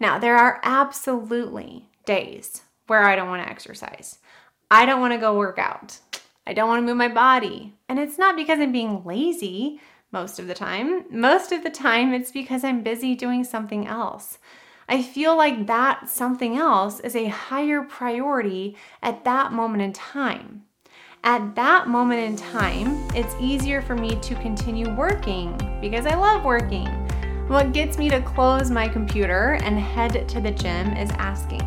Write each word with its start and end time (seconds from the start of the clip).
Now, 0.00 0.18
there 0.18 0.36
are 0.36 0.60
absolutely 0.62 1.86
days 2.04 2.62
where 2.86 3.04
I 3.04 3.16
don't 3.16 3.28
want 3.28 3.42
to 3.42 3.50
exercise. 3.50 4.18
I 4.70 4.86
don't 4.86 5.00
want 5.00 5.12
to 5.12 5.18
go 5.18 5.36
work 5.36 5.58
out. 5.58 5.98
I 6.46 6.52
don't 6.52 6.68
want 6.68 6.80
to 6.80 6.86
move 6.86 6.96
my 6.96 7.08
body. 7.08 7.74
And 7.88 7.98
it's 7.98 8.18
not 8.18 8.36
because 8.36 8.60
I'm 8.60 8.72
being 8.72 9.04
lazy 9.04 9.80
most 10.10 10.38
of 10.38 10.46
the 10.46 10.54
time. 10.54 11.04
Most 11.10 11.52
of 11.52 11.62
the 11.62 11.70
time, 11.70 12.14
it's 12.14 12.30
because 12.30 12.64
I'm 12.64 12.82
busy 12.82 13.14
doing 13.14 13.44
something 13.44 13.86
else. 13.86 14.38
I 14.88 15.02
feel 15.02 15.36
like 15.36 15.66
that 15.66 16.08
something 16.08 16.56
else 16.56 17.00
is 17.00 17.14
a 17.14 17.26
higher 17.26 17.82
priority 17.82 18.76
at 19.02 19.24
that 19.24 19.52
moment 19.52 19.82
in 19.82 19.92
time. 19.92 20.64
At 21.24 21.54
that 21.56 21.88
moment 21.88 22.20
in 22.20 22.36
time, 22.36 22.96
it's 23.14 23.34
easier 23.40 23.82
for 23.82 23.94
me 23.94 24.18
to 24.20 24.34
continue 24.36 24.88
working 24.94 25.58
because 25.80 26.06
I 26.06 26.14
love 26.14 26.44
working. 26.44 27.07
What 27.48 27.72
gets 27.72 27.96
me 27.96 28.10
to 28.10 28.20
close 28.20 28.70
my 28.70 28.88
computer 28.88 29.58
and 29.62 29.78
head 29.78 30.28
to 30.28 30.38
the 30.38 30.50
gym 30.50 30.94
is 30.98 31.10
asking 31.12 31.62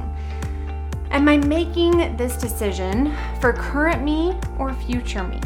Am 1.09 1.27
I 1.27 1.38
making 1.38 2.16
this 2.17 2.38
decision 2.38 3.17
for 3.39 3.52
current 3.52 4.03
me 4.03 4.39
or 4.59 4.75
future 4.75 5.23
me? 5.23 5.39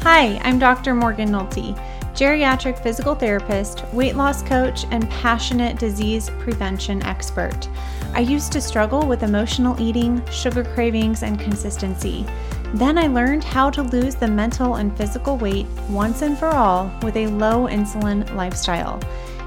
Hi, 0.00 0.40
I'm 0.42 0.58
Dr. 0.58 0.92
Morgan 0.92 1.28
Nolte, 1.28 1.78
geriatric 2.14 2.82
physical 2.82 3.14
therapist, 3.14 3.84
weight 3.92 4.16
loss 4.16 4.42
coach, 4.42 4.84
and 4.90 5.08
passionate 5.08 5.78
disease 5.78 6.28
prevention 6.40 7.00
expert. 7.04 7.68
I 8.12 8.20
used 8.20 8.50
to 8.52 8.60
struggle 8.60 9.06
with 9.06 9.22
emotional 9.22 9.80
eating, 9.80 10.20
sugar 10.32 10.64
cravings, 10.64 11.22
and 11.22 11.38
consistency. 11.38 12.26
Then 12.72 12.98
I 12.98 13.08
learned 13.08 13.42
how 13.42 13.68
to 13.70 13.82
lose 13.82 14.14
the 14.14 14.28
mental 14.28 14.76
and 14.76 14.96
physical 14.96 15.36
weight 15.36 15.66
once 15.88 16.22
and 16.22 16.38
for 16.38 16.48
all 16.48 16.92
with 17.02 17.16
a 17.16 17.26
low 17.26 17.66
insulin 17.66 18.32
lifestyle. 18.36 19.00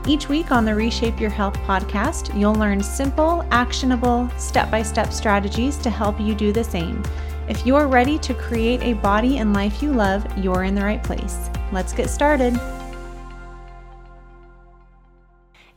Each 0.06 0.28
week 0.28 0.52
on 0.52 0.66
the 0.66 0.76
Reshape 0.76 1.22
Your 1.22 1.30
Health 1.30 1.56
podcast, 1.60 2.38
you'll 2.38 2.56
learn 2.56 2.84
simple, 2.84 3.48
actionable, 3.52 4.30
step 4.38 4.70
by 4.70 4.84
step 4.84 5.14
strategies 5.14 5.78
to 5.78 5.90
help 5.90 6.20
you 6.20 6.36
do 6.36 6.52
the 6.52 6.66
same. 6.66 7.02
If 7.48 7.66
you're 7.66 7.88
ready 7.88 8.18
to 8.20 8.34
create 8.34 8.82
a 8.84 8.94
body 8.96 9.38
and 9.38 9.54
life 9.54 9.82
you 9.82 9.94
love, 9.94 10.26
you're 10.38 10.66
in 10.66 10.76
the 10.76 10.84
right 10.84 11.02
place. 11.02 11.50
Let's 11.72 11.94
get 11.94 12.10
started. 12.10 12.60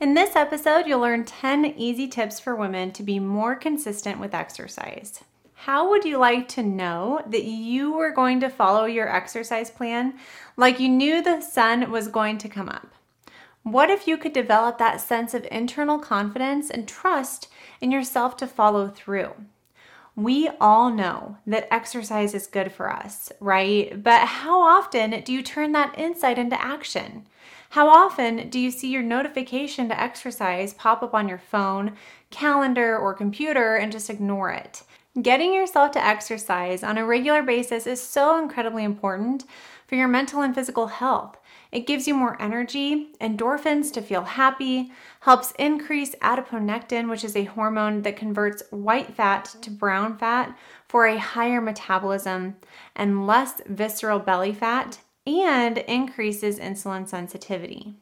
In 0.00 0.14
this 0.14 0.34
episode, 0.34 0.86
you'll 0.86 1.00
learn 1.00 1.24
10 1.24 1.64
easy 1.76 2.08
tips 2.08 2.40
for 2.40 2.56
women 2.56 2.90
to 2.92 3.04
be 3.04 3.20
more 3.20 3.54
consistent 3.54 4.18
with 4.18 4.34
exercise. 4.34 5.22
How 5.66 5.90
would 5.90 6.04
you 6.04 6.16
like 6.16 6.46
to 6.50 6.62
know 6.62 7.22
that 7.26 7.42
you 7.42 7.90
were 7.90 8.12
going 8.12 8.38
to 8.38 8.48
follow 8.48 8.84
your 8.84 9.12
exercise 9.12 9.68
plan 9.68 10.14
like 10.56 10.78
you 10.78 10.88
knew 10.88 11.20
the 11.20 11.40
sun 11.40 11.90
was 11.90 12.06
going 12.06 12.38
to 12.38 12.48
come 12.48 12.68
up? 12.68 12.94
What 13.64 13.90
if 13.90 14.06
you 14.06 14.16
could 14.16 14.32
develop 14.32 14.78
that 14.78 15.00
sense 15.00 15.34
of 15.34 15.44
internal 15.50 15.98
confidence 15.98 16.70
and 16.70 16.86
trust 16.86 17.48
in 17.80 17.90
yourself 17.90 18.36
to 18.36 18.46
follow 18.46 18.86
through? 18.86 19.32
We 20.14 20.48
all 20.60 20.92
know 20.92 21.38
that 21.48 21.66
exercise 21.74 22.32
is 22.32 22.46
good 22.46 22.70
for 22.70 22.88
us, 22.88 23.32
right? 23.40 24.04
But 24.04 24.20
how 24.24 24.60
often 24.60 25.20
do 25.22 25.32
you 25.32 25.42
turn 25.42 25.72
that 25.72 25.98
insight 25.98 26.38
into 26.38 26.62
action? 26.64 27.26
How 27.70 27.88
often 27.88 28.50
do 28.50 28.60
you 28.60 28.70
see 28.70 28.92
your 28.92 29.02
notification 29.02 29.88
to 29.88 30.00
exercise 30.00 30.74
pop 30.74 31.02
up 31.02 31.12
on 31.12 31.28
your 31.28 31.38
phone, 31.38 31.96
calendar, 32.30 32.96
or 32.96 33.12
computer 33.14 33.74
and 33.74 33.90
just 33.90 34.08
ignore 34.08 34.52
it? 34.52 34.84
Getting 35.22 35.54
yourself 35.54 35.92
to 35.92 36.04
exercise 36.04 36.82
on 36.82 36.98
a 36.98 37.06
regular 37.06 37.42
basis 37.42 37.86
is 37.86 38.02
so 38.02 38.38
incredibly 38.38 38.84
important 38.84 39.46
for 39.86 39.94
your 39.94 40.08
mental 40.08 40.42
and 40.42 40.54
physical 40.54 40.88
health. 40.88 41.38
It 41.72 41.86
gives 41.86 42.06
you 42.06 42.14
more 42.14 42.40
energy, 42.40 43.12
endorphins 43.18 43.90
to 43.94 44.02
feel 44.02 44.24
happy, 44.24 44.92
helps 45.20 45.52
increase 45.52 46.14
adiponectin, 46.16 47.08
which 47.08 47.24
is 47.24 47.34
a 47.34 47.44
hormone 47.44 48.02
that 48.02 48.18
converts 48.18 48.62
white 48.70 49.14
fat 49.14 49.56
to 49.62 49.70
brown 49.70 50.18
fat 50.18 50.54
for 50.86 51.06
a 51.06 51.18
higher 51.18 51.62
metabolism 51.62 52.56
and 52.94 53.26
less 53.26 53.62
visceral 53.66 54.18
belly 54.18 54.52
fat, 54.52 54.98
and 55.26 55.78
increases 55.78 56.58
insulin 56.58 57.08
sensitivity. 57.08 57.94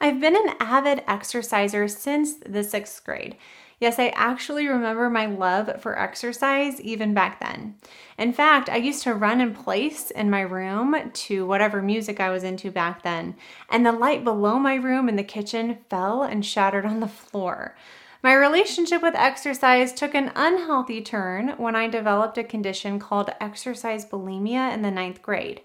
I've 0.00 0.20
been 0.20 0.36
an 0.36 0.56
avid 0.58 1.04
exerciser 1.06 1.86
since 1.86 2.34
the 2.34 2.64
sixth 2.64 3.04
grade. 3.04 3.36
Yes, 3.82 3.98
I 3.98 4.10
actually 4.14 4.68
remember 4.68 5.10
my 5.10 5.26
love 5.26 5.82
for 5.82 5.98
exercise 5.98 6.80
even 6.80 7.14
back 7.14 7.40
then. 7.40 7.74
In 8.16 8.32
fact, 8.32 8.68
I 8.68 8.76
used 8.76 9.02
to 9.02 9.12
run 9.12 9.40
in 9.40 9.54
place 9.54 10.12
in 10.12 10.30
my 10.30 10.42
room 10.42 10.94
to 11.12 11.44
whatever 11.44 11.82
music 11.82 12.20
I 12.20 12.30
was 12.30 12.44
into 12.44 12.70
back 12.70 13.02
then, 13.02 13.34
and 13.68 13.84
the 13.84 13.90
light 13.90 14.22
below 14.22 14.60
my 14.60 14.76
room 14.76 15.08
in 15.08 15.16
the 15.16 15.24
kitchen 15.24 15.78
fell 15.90 16.22
and 16.22 16.46
shattered 16.46 16.86
on 16.86 17.00
the 17.00 17.08
floor. 17.08 17.74
My 18.22 18.34
relationship 18.34 19.02
with 19.02 19.16
exercise 19.16 19.92
took 19.92 20.14
an 20.14 20.30
unhealthy 20.36 21.02
turn 21.02 21.54
when 21.56 21.74
I 21.74 21.88
developed 21.88 22.38
a 22.38 22.44
condition 22.44 23.00
called 23.00 23.34
exercise 23.40 24.06
bulimia 24.06 24.72
in 24.72 24.82
the 24.82 24.92
ninth 24.92 25.22
grade. 25.22 25.60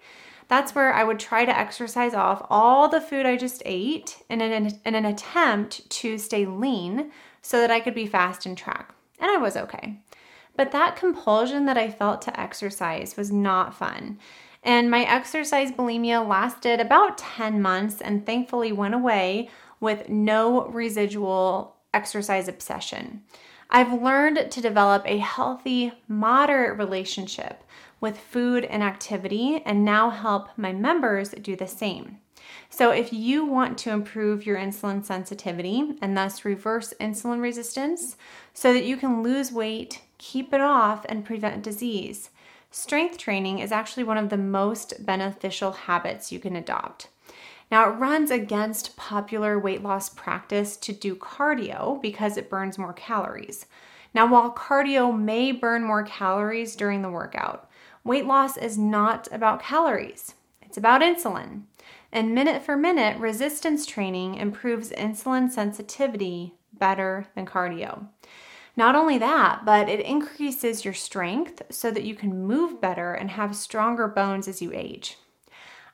That's 0.48 0.74
where 0.74 0.92
I 0.92 1.04
would 1.04 1.20
try 1.20 1.46
to 1.46 1.56
exercise 1.56 2.16
off 2.16 2.48
all 2.50 2.88
the 2.88 3.02
food 3.02 3.28
I 3.28 3.38
just 3.38 3.62
ate 3.64 4.24
in 4.28 4.42
an, 4.42 4.80
in 4.84 4.96
an 4.96 5.06
attempt 5.06 5.88
to 5.92 6.18
stay 6.18 6.48
lean 6.48 7.12
so 7.48 7.62
that 7.62 7.72
I 7.72 7.80
could 7.80 7.96
be 7.96 8.06
fast 8.06 8.46
and 8.46 8.58
track. 8.58 8.94
And 9.20 9.32
I 9.32 9.38
was 9.38 9.56
okay. 9.56 10.02
But 10.58 10.74
that 10.74 10.98
compulsion 10.98 11.66
that 11.66 11.78
I 11.78 11.90
felt 11.90 12.22
to 12.24 12.38
exercise 12.38 13.16
was 13.16 13.32
not 13.32 13.74
fun. 13.74 14.20
And 14.64 14.92
my 14.92 15.04
exercise 15.04 15.72
bulimia 15.72 16.28
lasted 16.28 16.82
about 16.82 17.18
10 17.18 17.62
months 17.62 18.02
and 18.02 18.26
thankfully 18.26 18.74
went 18.74 18.96
away 18.96 19.50
with 19.80 20.10
no 20.10 20.68
residual 20.68 21.78
exercise 21.94 22.50
obsession. 22.50 23.22
I've 23.70 23.94
learned 23.94 24.52
to 24.52 24.62
develop 24.62 25.04
a 25.06 25.20
healthy, 25.20 25.94
moderate 26.10 26.78
relationship 26.78 27.64
with 28.02 28.20
food 28.20 28.66
and 28.66 28.84
activity 28.84 29.62
and 29.66 29.86
now 29.86 30.10
help 30.10 30.50
my 30.58 30.74
members 30.74 31.30
do 31.30 31.56
the 31.56 31.66
same. 31.66 32.18
So, 32.78 32.92
if 32.92 33.12
you 33.12 33.44
want 33.44 33.80
to 33.80 33.90
improve 33.90 34.46
your 34.46 34.56
insulin 34.56 35.04
sensitivity 35.04 35.98
and 36.00 36.16
thus 36.16 36.46
reverse 36.46 36.94
insulin 37.02 37.42
resistance 37.42 38.18
so 38.54 38.72
that 38.72 38.86
you 38.86 38.98
can 38.98 39.24
lose 39.24 39.52
weight, 39.52 40.04
keep 40.20 40.54
it 40.54 40.62
off, 40.62 41.04
and 41.10 41.26
prevent 41.26 41.64
disease, 41.64 42.30
strength 42.70 43.18
training 43.18 43.58
is 43.58 43.72
actually 43.72 44.04
one 44.04 44.20
of 44.20 44.30
the 44.30 44.38
most 44.38 45.04
beneficial 45.04 45.72
habits 45.72 46.32
you 46.32 46.38
can 46.38 46.56
adopt. 46.56 47.08
Now, 47.72 47.90
it 47.90 47.96
runs 47.96 48.30
against 48.30 48.96
popular 48.96 49.58
weight 49.58 49.82
loss 49.82 50.10
practice 50.10 50.78
to 50.78 50.94
do 50.94 51.16
cardio 51.16 52.00
because 52.00 52.38
it 52.38 52.48
burns 52.48 52.78
more 52.78 52.94
calories. 52.94 53.66
Now, 54.14 54.32
while 54.32 54.54
cardio 54.54 55.20
may 55.20 55.52
burn 55.52 55.84
more 55.84 56.04
calories 56.04 56.76
during 56.76 57.02
the 57.02 57.10
workout, 57.10 57.72
weight 58.04 58.28
loss 58.28 58.56
is 58.56 58.78
not 58.78 59.28
about 59.32 59.64
calories, 59.64 60.36
it's 60.62 60.78
about 60.78 61.02
insulin. 61.02 61.64
And 62.12 62.34
minute 62.34 62.64
for 62.64 62.78
minute, 62.78 63.20
resistance 63.20 63.86
training 63.86 64.36
improves 64.36 64.92
insulin 64.92 65.52
sensitivity 65.52 66.54
better 66.74 67.28
than 67.36 67.46
cardio. 67.46 68.08
Not 68.76 68.96
only 68.96 69.18
that, 69.18 69.66
but 69.66 69.90
it 69.90 70.00
increases 70.02 70.86
your 70.86 70.94
strength 70.94 71.64
so 71.70 71.90
that 71.92 72.04
you 72.04 72.14
can 72.16 72.46
move 72.46 72.80
better 72.80 73.14
and 73.14 73.32
have 73.32 73.56
stronger 73.56 74.08
bones 74.08 74.48
as 74.48 74.62
you 74.62 74.72
age. 74.74 75.18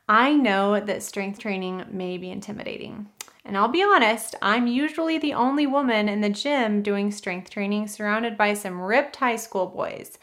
I 0.07 0.33
know 0.33 0.79
that 0.81 1.01
strength 1.01 1.39
training 1.39 1.85
may 1.89 2.17
be 2.17 2.29
intimidating. 2.29 3.09
And 3.45 3.57
I'll 3.57 3.69
be 3.69 3.83
honest, 3.83 4.35
I'm 4.41 4.67
usually 4.67 5.17
the 5.17 5.33
only 5.33 5.65
woman 5.65 6.09
in 6.09 6.21
the 6.21 6.29
gym 6.29 6.81
doing 6.81 7.11
strength 7.11 7.49
training 7.49 7.87
surrounded 7.87 8.37
by 8.37 8.53
some 8.53 8.81
ripped 8.81 9.15
high 9.17 9.35
school 9.37 9.67
boys. 9.67 10.17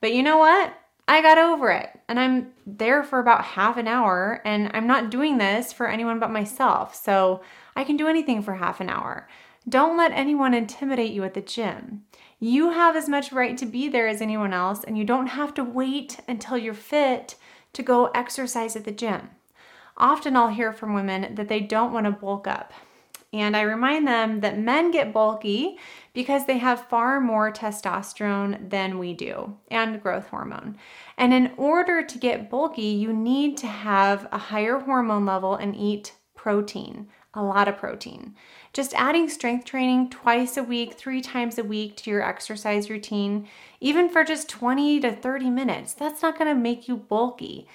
But 0.00 0.12
you 0.12 0.22
know 0.22 0.38
what? 0.38 0.74
I 1.10 1.22
got 1.22 1.38
over 1.38 1.72
it 1.72 1.90
and 2.06 2.20
I'm 2.20 2.52
there 2.64 3.02
for 3.02 3.18
about 3.18 3.44
half 3.44 3.76
an 3.76 3.88
hour 3.88 4.40
and 4.44 4.70
I'm 4.72 4.86
not 4.86 5.10
doing 5.10 5.38
this 5.38 5.72
for 5.72 5.88
anyone 5.88 6.20
but 6.20 6.30
myself. 6.30 6.94
So 6.94 7.42
I 7.74 7.82
can 7.82 7.96
do 7.96 8.06
anything 8.06 8.42
for 8.42 8.54
half 8.54 8.80
an 8.80 8.88
hour. 8.88 9.28
Don't 9.68 9.96
let 9.96 10.12
anyone 10.12 10.54
intimidate 10.54 11.10
you 11.10 11.24
at 11.24 11.34
the 11.34 11.40
gym. 11.40 12.04
You 12.38 12.70
have 12.70 12.94
as 12.94 13.08
much 13.08 13.32
right 13.32 13.58
to 13.58 13.66
be 13.66 13.88
there 13.88 14.06
as 14.06 14.22
anyone 14.22 14.52
else, 14.52 14.84
and 14.84 14.96
you 14.96 15.04
don't 15.04 15.26
have 15.26 15.52
to 15.54 15.64
wait 15.64 16.18
until 16.28 16.56
you're 16.56 16.74
fit 16.74 17.34
to 17.72 17.82
go 17.82 18.06
exercise 18.14 18.76
at 18.76 18.84
the 18.84 18.92
gym. 18.92 19.30
Often 19.96 20.36
I'll 20.36 20.48
hear 20.48 20.72
from 20.72 20.94
women 20.94 21.34
that 21.34 21.48
they 21.48 21.60
don't 21.60 21.92
want 21.92 22.06
to 22.06 22.12
bulk 22.12 22.46
up. 22.46 22.72
And 23.32 23.56
I 23.56 23.62
remind 23.62 24.06
them 24.06 24.40
that 24.40 24.58
men 24.58 24.90
get 24.90 25.12
bulky 25.12 25.76
because 26.12 26.46
they 26.46 26.58
have 26.58 26.88
far 26.88 27.20
more 27.20 27.52
testosterone 27.52 28.70
than 28.70 28.98
we 28.98 29.12
do 29.12 29.56
and 29.70 30.02
growth 30.02 30.26
hormone. 30.28 30.76
And 31.16 31.32
in 31.32 31.52
order 31.56 32.02
to 32.02 32.18
get 32.18 32.50
bulky, 32.50 32.82
you 32.82 33.12
need 33.12 33.56
to 33.58 33.66
have 33.66 34.28
a 34.32 34.38
higher 34.38 34.78
hormone 34.78 35.24
level 35.24 35.54
and 35.54 35.76
eat 35.76 36.14
protein, 36.34 37.08
a 37.34 37.42
lot 37.42 37.68
of 37.68 37.76
protein. 37.76 38.34
Just 38.72 38.94
adding 38.94 39.28
strength 39.28 39.64
training 39.64 40.10
twice 40.10 40.56
a 40.56 40.62
week, 40.62 40.94
three 40.94 41.20
times 41.20 41.58
a 41.58 41.64
week 41.64 41.96
to 41.96 42.10
your 42.10 42.22
exercise 42.22 42.88
routine, 42.88 43.46
even 43.80 44.08
for 44.08 44.24
just 44.24 44.48
20 44.48 45.00
to 45.00 45.12
30 45.12 45.50
minutes, 45.50 45.92
that's 45.92 46.22
not 46.22 46.36
to 46.38 46.54
make 46.54 46.88
you 46.88 46.96
bulky. 46.96 47.66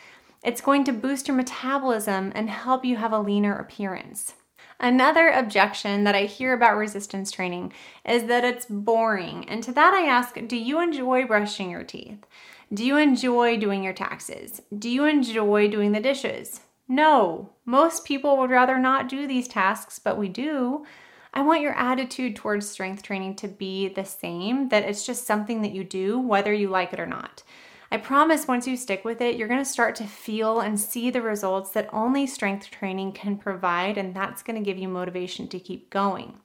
It's 0.44 0.62
going 0.62 0.84
to 0.86 0.94
boost 0.94 1.28
your 1.28 1.38
metabolism 1.38 2.32
and 2.36 2.50
help 2.50 2.86
you 2.86 2.98
have 2.98 3.14
a 3.14 3.20
leaner 3.20 3.56
appearance. 3.56 4.34
Another 4.80 5.30
objection 5.30 6.04
that 6.04 6.16
I 6.16 6.24
hear 6.24 6.54
about 6.54 6.78
resistance 6.78 7.32
training 7.32 7.74
is 8.08 8.26
that 8.26 8.44
it's 8.44 8.66
boring. 8.66 9.48
And 9.48 9.64
to 9.64 9.72
that 9.72 9.94
I 9.94 10.06
ask, 10.06 10.38
do 10.48 10.58
you 10.58 10.82
enjoy 10.82 11.26
brushing 11.26 11.70
your 11.70 11.84
teeth? 11.84 12.26
Do 12.74 12.84
you 12.84 12.98
enjoy 12.98 13.58
doing 13.58 13.84
your 13.84 13.94
taxes? 13.94 14.62
Do 14.78 14.90
you 14.90 15.06
enjoy 15.06 15.70
doing 15.70 15.92
the 15.92 16.00
dishes? 16.00 16.62
No, 16.88 17.52
most 17.66 18.06
people 18.06 18.38
would 18.38 18.50
rather 18.50 18.78
not 18.78 19.10
do 19.10 19.28
these 19.28 19.48
tasks, 19.48 19.98
but 19.98 20.18
we 20.18 20.28
do. 20.28 20.86
I 21.34 21.42
want 21.42 21.62
your 21.62 21.74
attitude 21.74 22.36
towards 22.36 22.70
strength 22.70 23.02
training 23.04 23.36
to 23.38 23.48
be 23.48 23.88
the 23.88 24.06
same, 24.06 24.70
that 24.70 24.84
it's 24.84 25.06
just 25.06 25.26
something 25.26 25.62
that 25.62 25.74
you 25.74 25.84
do, 25.84 26.20
whether 26.20 26.54
you 26.54 26.70
like 26.70 26.94
it 26.94 27.00
or 27.00 27.06
not. 27.06 27.44
I 27.92 27.98
promise 27.98 28.48
once 28.48 28.68
you 28.68 28.78
stick 28.78 29.06
with 29.06 29.22
it, 29.22 29.36
you're 29.36 29.48
going 29.48 29.64
to 29.64 29.66
start 29.66 29.96
to 29.96 30.08
feel 30.08 30.60
and 30.60 30.80
see 30.80 31.10
the 31.10 31.22
results 31.22 31.72
that 31.72 31.90
only 31.94 32.26
strength 32.26 32.72
training 32.72 33.14
can 33.14 33.38
provide, 33.38 33.98
and 33.98 34.14
that's 34.16 34.44
going 34.44 34.58
to 34.58 34.66
give 34.66 34.78
you 34.78 34.88
motivation 34.88 35.48
to 35.50 35.60
keep 35.60 35.90
going. 35.90 36.40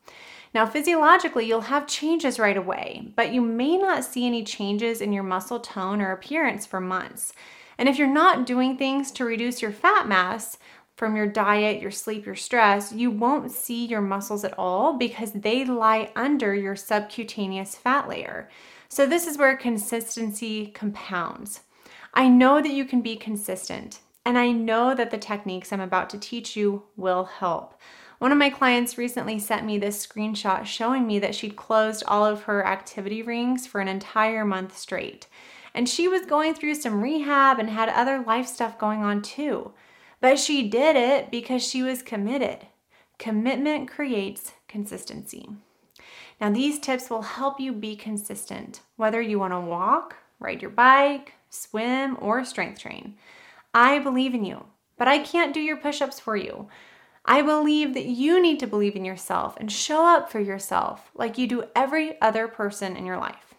Now, 0.53 0.67
physiologically, 0.67 1.47
you'll 1.47 1.63
have 1.63 1.87
changes 1.87 2.39
right 2.39 2.57
away, 2.57 3.13
but 3.17 3.33
you 3.33 3.41
may 3.41 3.77
not 3.77 4.05
see 4.05 4.27
any 4.27 4.45
changes 4.45 5.01
in 5.01 5.13
your 5.13 5.23
muscle 5.23 5.61
tone 5.61 6.03
or 6.03 6.13
appearance 6.13 6.67
for 6.67 6.81
months. 6.81 7.33
And 7.79 7.89
if 7.89 7.99
you're 7.99 8.09
not 8.09 8.47
doing 8.47 8.77
things 8.77 9.11
to 9.13 9.25
reduce 9.25 9.63
your 9.63 9.73
fat 9.73 10.07
mass, 10.09 10.59
from 11.01 11.17
your 11.17 11.27
diet, 11.27 11.81
your 11.81 11.91
sleep, 11.91 12.27
your 12.27 12.35
stress, 12.35 12.93
you 12.93 13.11
won't 13.11 13.51
see 13.51 13.87
your 13.87 14.03
muscles 14.03 14.45
at 14.45 14.53
all 14.59 14.99
because 14.99 15.33
they 15.33 15.65
lie 15.65 16.13
under 16.15 16.55
your 16.55 16.77
subcutaneous 16.77 17.75
fat 17.75 18.07
layer. 18.07 18.51
So, 18.93 19.07
this 19.07 19.29
is 19.29 19.39
where 19.39 19.57
consistency 19.57 20.67
compounds. 20.67 21.61
I 22.13 22.29
know 22.29 22.61
that 22.61 22.73
you 22.73 22.85
can 22.85 23.03
be 23.03 23.15
consistent, 23.15 24.01
and 24.27 24.37
I 24.37 24.51
know 24.51 24.97
that 24.97 25.13
the 25.13 25.17
techniques 25.17 25.73
I'm 25.73 25.81
about 25.81 26.11
to 26.11 26.19
teach 26.19 26.57
you 26.57 26.83
will 26.97 27.23
help. 27.25 27.81
One 28.19 28.33
of 28.33 28.39
my 28.39 28.51
clients 28.51 28.99
recently 28.99 29.39
sent 29.39 29.65
me 29.65 29.79
this 29.79 30.05
screenshot 30.05 30.67
showing 30.67 31.07
me 31.07 31.21
that 31.21 31.37
she'd 31.37 31.55
closed 31.55 32.03
all 32.09 32.27
of 32.27 32.43
her 32.43 32.67
activity 32.67 33.23
rings 33.23 33.65
for 33.65 33.81
an 33.81 33.87
entire 33.87 34.45
month 34.45 34.77
straight. 34.77 35.29
And 35.73 35.89
she 35.89 36.09
was 36.09 36.27
going 36.27 36.55
through 36.55 36.75
some 36.75 37.01
rehab 37.01 37.61
and 37.61 37.71
had 37.71 37.89
other 37.89 38.19
life 38.19 38.49
stuff 38.49 38.77
going 38.77 39.05
on 39.05 39.23
too. 39.23 39.73
But 40.21 40.41
she 40.41 40.69
did 40.69 40.97
it 40.97 41.31
because 41.31 41.63
she 41.63 41.85
was 41.85 42.03
committed. 42.03 42.67
Commitment 43.19 43.89
creates 43.89 44.53
consistency. 44.67 45.49
Now, 46.41 46.51
these 46.51 46.79
tips 46.79 47.11
will 47.11 47.23
help 47.23 47.61
you 47.61 47.73
be 47.73 47.97
consistent, 47.97 48.81
whether 48.97 49.21
you 49.21 49.39
want 49.39 49.53
to 49.53 49.61
walk, 49.61 50.17
ride 50.39 50.63
your 50.63 50.71
bike, 50.71 51.35
swim, 51.51 52.17
or 52.21 52.45
strength 52.45 52.81
train. 52.81 53.17
I 53.75 53.99
believe 53.99 54.35
in 54.35 54.45
you, 54.45 54.65
but 54.97 55.07
I 55.07 55.19
can't 55.19 55.53
do 55.53 55.61
your 55.61 55.77
push 55.77 56.01
ups 56.01 56.19
for 56.19 56.37
you. 56.37 56.69
I 57.27 57.43
believe 57.43 57.93
that 57.95 58.07
you 58.07 58.41
need 58.41 58.59
to 58.61 58.67
believe 58.67 58.97
in 58.97 59.05
yourself 59.05 59.57
and 59.59 59.71
show 59.71 60.07
up 60.07 60.33
for 60.33 60.41
yourself 60.41 61.11
like 61.15 61.37
you 61.37 61.47
do 61.47 61.65
every 61.77 62.21
other 62.21 62.49
person 62.49 62.97
in 62.97 63.05
your 63.05 63.19
life. 63.19 63.55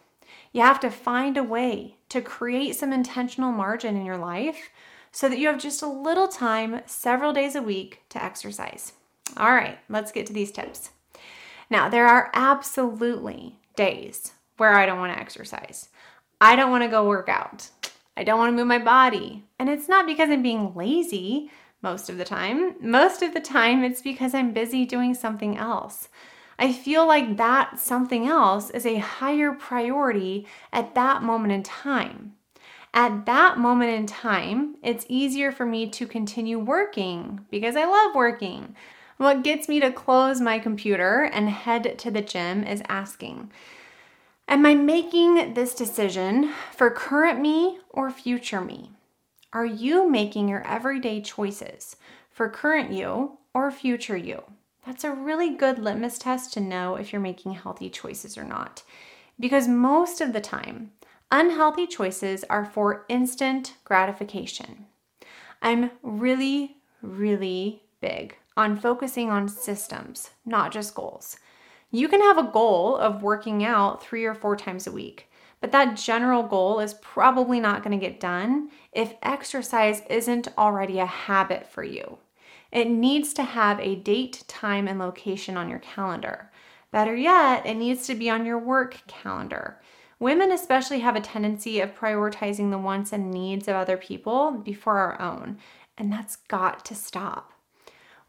You 0.52 0.62
have 0.62 0.80
to 0.80 0.90
find 0.90 1.36
a 1.36 1.44
way 1.44 1.96
to 2.08 2.20
create 2.20 2.76
some 2.76 2.92
intentional 2.92 3.52
margin 3.52 3.96
in 3.96 4.04
your 4.04 4.18
life 4.18 4.70
so 5.12 5.28
that 5.28 5.38
you 5.38 5.46
have 5.46 5.58
just 5.58 5.82
a 5.82 5.86
little 5.86 6.28
time 6.28 6.80
several 6.86 7.32
days 7.32 7.54
a 7.54 7.62
week 7.62 8.02
to 8.10 8.22
exercise. 8.22 8.94
All 9.36 9.54
right, 9.54 9.78
let's 9.88 10.12
get 10.12 10.26
to 10.26 10.32
these 10.32 10.50
tips. 10.50 10.90
Now, 11.70 11.88
there 11.88 12.06
are 12.06 12.30
absolutely 12.34 13.58
days 13.76 14.32
where 14.56 14.74
I 14.74 14.86
don't 14.86 14.98
want 14.98 15.12
to 15.12 15.20
exercise. 15.20 15.88
I 16.40 16.56
don't 16.56 16.70
want 16.70 16.84
to 16.84 16.88
go 16.88 17.06
work 17.06 17.28
out. 17.28 17.70
I 18.16 18.24
don't 18.24 18.38
want 18.38 18.50
to 18.50 18.56
move 18.56 18.66
my 18.66 18.78
body. 18.78 19.44
And 19.58 19.68
it's 19.68 19.88
not 19.88 20.06
because 20.06 20.30
I'm 20.30 20.42
being 20.42 20.74
lazy 20.74 21.50
most 21.82 22.10
of 22.10 22.18
the 22.18 22.24
time. 22.24 22.76
Most 22.80 23.22
of 23.22 23.34
the 23.34 23.40
time, 23.40 23.82
it's 23.82 24.02
because 24.02 24.34
I'm 24.34 24.52
busy 24.52 24.84
doing 24.84 25.14
something 25.14 25.56
else. 25.56 26.08
I 26.58 26.72
feel 26.72 27.06
like 27.06 27.36
that 27.38 27.80
something 27.80 28.26
else 28.26 28.70
is 28.70 28.86
a 28.86 28.98
higher 28.98 29.52
priority 29.52 30.46
at 30.72 30.94
that 30.94 31.22
moment 31.22 31.52
in 31.52 31.62
time. 31.62 32.34
At 32.94 33.24
that 33.24 33.58
moment 33.58 33.90
in 33.90 34.06
time, 34.06 34.76
it's 34.82 35.06
easier 35.08 35.50
for 35.50 35.64
me 35.64 35.88
to 35.90 36.06
continue 36.06 36.58
working 36.58 37.46
because 37.50 37.74
I 37.74 37.86
love 37.86 38.14
working. 38.14 38.76
What 39.22 39.44
gets 39.44 39.68
me 39.68 39.78
to 39.78 39.92
close 39.92 40.40
my 40.40 40.58
computer 40.58 41.22
and 41.32 41.48
head 41.48 41.96
to 42.00 42.10
the 42.10 42.22
gym 42.22 42.64
is 42.64 42.82
asking 42.88 43.52
Am 44.48 44.66
I 44.66 44.74
making 44.74 45.54
this 45.54 45.76
decision 45.76 46.52
for 46.72 46.90
current 46.90 47.40
me 47.40 47.78
or 47.90 48.10
future 48.10 48.60
me? 48.60 48.90
Are 49.52 49.64
you 49.64 50.10
making 50.10 50.48
your 50.48 50.66
everyday 50.66 51.20
choices 51.20 51.94
for 52.32 52.48
current 52.48 52.90
you 52.90 53.38
or 53.54 53.70
future 53.70 54.16
you? 54.16 54.42
That's 54.84 55.04
a 55.04 55.12
really 55.12 55.50
good 55.54 55.78
litmus 55.78 56.18
test 56.18 56.52
to 56.54 56.60
know 56.60 56.96
if 56.96 57.12
you're 57.12 57.22
making 57.22 57.52
healthy 57.52 57.90
choices 57.90 58.36
or 58.36 58.42
not. 58.42 58.82
Because 59.38 59.68
most 59.68 60.20
of 60.20 60.32
the 60.32 60.40
time, 60.40 60.90
Unhealthy 61.30 61.86
choices 61.86 62.44
are 62.50 62.64
for 62.64 63.06
instant 63.08 63.76
gratification. 63.84 64.86
I'm 65.62 65.92
really, 66.02 66.78
really 67.00 67.84
big 68.00 68.36
on 68.56 68.78
focusing 68.78 69.30
on 69.30 69.48
systems, 69.48 70.30
not 70.44 70.72
just 70.72 70.94
goals. 70.94 71.36
You 71.90 72.08
can 72.08 72.20
have 72.20 72.38
a 72.38 72.50
goal 72.50 72.96
of 72.96 73.22
working 73.22 73.64
out 73.64 74.02
three 74.02 74.24
or 74.24 74.34
four 74.34 74.56
times 74.56 74.86
a 74.86 74.92
week, 74.92 75.30
but 75.60 75.72
that 75.72 75.96
general 75.96 76.42
goal 76.42 76.80
is 76.80 76.94
probably 76.94 77.60
not 77.60 77.82
going 77.82 77.98
to 77.98 78.06
get 78.06 78.18
done 78.18 78.70
if 78.92 79.14
exercise 79.22 80.02
isn't 80.08 80.48
already 80.58 80.98
a 80.98 81.06
habit 81.06 81.66
for 81.66 81.84
you. 81.84 82.18
It 82.72 82.88
needs 82.88 83.34
to 83.34 83.42
have 83.42 83.78
a 83.78 83.96
date, 83.96 84.44
time, 84.48 84.88
and 84.88 84.98
location 84.98 85.56
on 85.56 85.68
your 85.68 85.78
calendar. 85.80 86.50
Better 86.90 87.14
yet, 87.14 87.66
it 87.66 87.74
needs 87.74 88.06
to 88.06 88.14
be 88.14 88.30
on 88.30 88.46
your 88.46 88.58
work 88.58 89.02
calendar. 89.06 89.80
Women, 90.18 90.50
especially, 90.52 91.00
have 91.00 91.16
a 91.16 91.20
tendency 91.20 91.80
of 91.80 91.94
prioritizing 91.94 92.70
the 92.70 92.78
wants 92.78 93.12
and 93.12 93.30
needs 93.30 93.68
of 93.68 93.76
other 93.76 93.96
people 93.96 94.52
before 94.52 94.98
our 94.98 95.20
own, 95.20 95.58
and 95.98 96.10
that's 96.12 96.36
got 96.36 96.84
to 96.86 96.94
stop. 96.94 97.51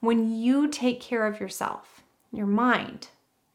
When 0.04 0.36
you 0.36 0.68
take 0.68 1.00
care 1.00 1.26
of 1.26 1.40
yourself, 1.40 2.04
your 2.30 2.46
mind, 2.46 3.08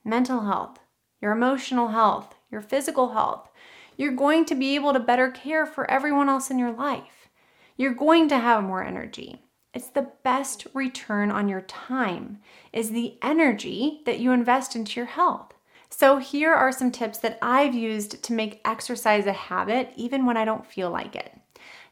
mental 0.03 0.47
health, 0.47 0.79
your 1.21 1.33
emotional 1.33 1.89
health, 1.89 2.37
your 2.51 2.63
physical 2.63 3.13
health, 3.13 3.51
you're 3.99 4.15
going 4.15 4.47
to 4.47 4.55
be 4.55 4.75
able 4.75 4.95
to 4.95 4.99
better 4.99 5.31
care 5.31 5.67
for 5.67 5.91
everyone 5.91 6.31
else 6.31 6.51
in 6.51 6.59
your 6.59 6.73
life. 6.73 7.29
You're 7.77 7.93
going 7.93 8.31
to 8.31 8.39
have 8.39 8.65
more 8.65 8.83
energy. 8.83 9.43
It's 9.75 9.89
the 9.89 10.09
best 10.25 10.67
return 10.73 11.31
on 11.31 11.51
your 11.51 11.61
time 11.61 12.39
is 12.73 12.93
the 12.93 13.19
energy 13.21 14.01
that 14.07 14.19
you 14.19 14.33
invest 14.33 14.75
into 14.75 14.99
your 14.99 15.07
health. 15.09 15.53
So, 15.91 16.17
here 16.17 16.55
are 16.55 16.73
some 16.73 16.91
tips 16.91 17.19
that 17.19 17.39
I've 17.43 17.75
used 17.75 18.23
to 18.23 18.33
make 18.33 18.63
exercise 18.65 19.27
a 19.27 19.35
habit 19.35 19.93
even 19.97 20.25
when 20.25 20.39
I 20.39 20.47
don't 20.47 20.65
feel 20.65 20.91
like 20.91 21.15
it. 21.15 21.38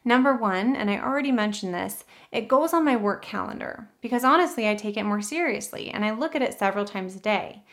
Number 0.05 0.35
one, 0.35 0.75
and 0.75 0.89
I 0.89 0.99
already 0.99 1.31
mentioned 1.31 1.73
this, 1.73 2.05
it 2.31 2.47
goes 2.47 2.73
on 2.73 2.85
my 2.85 2.95
work 2.95 3.23
calendar 3.23 3.89
because 4.01 4.23
honestly, 4.23 4.69
I 4.69 4.75
take 4.75 4.97
it 4.97 5.03
more 5.03 5.21
seriously 5.21 5.89
and 5.89 6.05
I 6.05 6.11
look 6.11 6.35
at 6.35 6.41
it 6.41 6.57
several 6.57 6.85
times 6.85 7.15
a 7.15 7.19
day. 7.19 7.63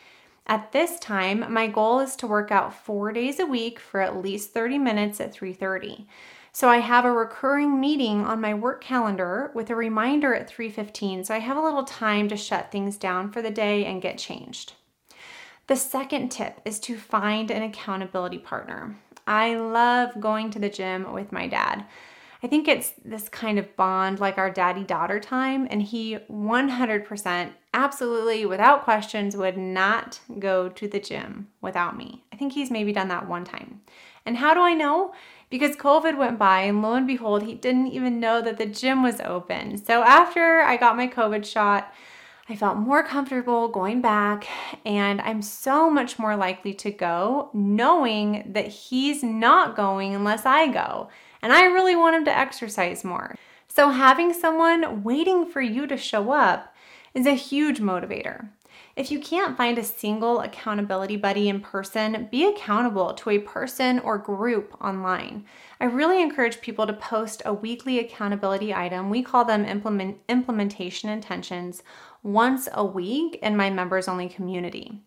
At 0.47 0.71
this 0.71 0.99
time, 0.99 1.51
my 1.51 1.67
goal 1.67 2.01
is 2.01 2.15
to 2.17 2.27
work 2.27 2.51
out 2.51 2.73
4 2.73 3.11
days 3.13 3.39
a 3.39 3.45
week 3.45 3.79
for 3.79 3.99
at 4.01 4.21
least 4.21 4.53
30 4.53 4.77
minutes 4.77 5.19
at 5.19 5.33
3:30. 5.33 6.07
So 6.51 6.69
I 6.69 6.77
have 6.77 7.03
a 7.03 7.11
recurring 7.11 7.79
meeting 7.79 8.25
on 8.25 8.39
my 8.39 8.53
work 8.53 8.81
calendar 8.81 9.51
with 9.53 9.69
a 9.69 9.75
reminder 9.75 10.33
at 10.35 10.47
3:15, 10.47 11.25
so 11.25 11.33
I 11.33 11.39
have 11.39 11.57
a 11.57 11.61
little 11.61 11.83
time 11.83 12.27
to 12.29 12.37
shut 12.37 12.71
things 12.71 12.97
down 12.97 13.31
for 13.31 13.41
the 13.41 13.49
day 13.49 13.85
and 13.85 14.01
get 14.01 14.17
changed. 14.17 14.73
The 15.67 15.75
second 15.75 16.29
tip 16.29 16.61
is 16.63 16.79
to 16.81 16.95
find 16.95 17.49
an 17.49 17.63
accountability 17.63 18.37
partner. 18.37 18.95
I 19.25 19.55
love 19.55 20.21
going 20.21 20.51
to 20.51 20.59
the 20.59 20.69
gym 20.69 21.11
with 21.11 21.31
my 21.31 21.47
dad. 21.47 21.85
I 22.45 22.47
think 22.47 22.67
it's 22.67 22.93
this 23.03 23.27
kind 23.27 23.57
of 23.57 23.75
bond 23.75 24.19
like 24.19 24.37
our 24.37 24.51
daddy 24.51 24.83
daughter 24.83 25.19
time, 25.19 25.67
and 25.71 25.81
he 25.81 26.19
100%, 26.29 27.51
absolutely 27.73 28.45
without 28.45 28.83
questions, 28.83 29.35
would 29.35 29.57
not 29.57 30.19
go 30.37 30.69
to 30.69 30.87
the 30.87 30.99
gym 30.99 31.47
without 31.59 31.97
me. 31.97 32.23
I 32.31 32.35
think 32.35 32.53
he's 32.53 32.69
maybe 32.69 32.93
done 32.93 33.07
that 33.07 33.27
one 33.27 33.45
time. 33.45 33.81
And 34.27 34.37
how 34.37 34.53
do 34.53 34.59
I 34.59 34.75
know? 34.75 35.15
Because 35.49 35.75
COVID 35.75 36.19
went 36.19 36.37
by, 36.37 36.61
and 36.61 36.83
lo 36.83 36.93
and 36.93 37.07
behold, 37.07 37.41
he 37.41 37.55
didn't 37.55 37.87
even 37.87 38.19
know 38.19 38.43
that 38.43 38.59
the 38.59 38.67
gym 38.67 39.01
was 39.01 39.19
open. 39.21 39.83
So 39.83 40.03
after 40.03 40.59
I 40.59 40.77
got 40.77 40.95
my 40.95 41.07
COVID 41.07 41.47
shot, 41.47 41.91
I 42.47 42.55
felt 42.55 42.77
more 42.77 43.01
comfortable 43.01 43.69
going 43.69 44.01
back, 44.01 44.47
and 44.85 45.19
I'm 45.21 45.41
so 45.41 45.89
much 45.89 46.19
more 46.19 46.35
likely 46.35 46.75
to 46.75 46.91
go 46.91 47.49
knowing 47.53 48.51
that 48.53 48.67
he's 48.67 49.23
not 49.23 49.75
going 49.75 50.13
unless 50.13 50.45
I 50.45 50.67
go. 50.67 51.09
And 51.41 51.53
I 51.53 51.65
really 51.65 51.95
want 51.95 52.15
him 52.15 52.25
to 52.25 52.37
exercise 52.37 53.03
more. 53.03 53.35
So, 53.67 53.89
having 53.89 54.33
someone 54.33 55.03
waiting 55.03 55.45
for 55.45 55.61
you 55.61 55.87
to 55.87 55.97
show 55.97 56.31
up 56.31 56.73
is 57.13 57.25
a 57.25 57.33
huge 57.33 57.79
motivator. 57.79 58.49
If 58.95 59.11
you 59.11 59.19
can't 59.19 59.57
find 59.57 59.77
a 59.77 59.83
single 59.83 60.39
accountability 60.39 61.17
buddy 61.17 61.49
in 61.49 61.59
person, 61.59 62.29
be 62.31 62.45
accountable 62.45 63.13
to 63.13 63.29
a 63.31 63.39
person 63.39 63.99
or 63.99 64.17
group 64.17 64.73
online. 64.81 65.45
I 65.81 65.85
really 65.85 66.21
encourage 66.21 66.61
people 66.61 66.87
to 66.87 66.93
post 66.93 67.41
a 67.45 67.53
weekly 67.53 67.99
accountability 67.99 68.73
item. 68.73 69.09
We 69.09 69.21
call 69.21 69.43
them 69.43 69.65
implement, 69.65 70.19
implementation 70.29 71.09
intentions 71.09 71.83
once 72.23 72.69
a 72.71 72.85
week 72.85 73.39
in 73.41 73.57
my 73.57 73.69
members 73.69 74.07
only 74.07 74.29
community. 74.29 75.01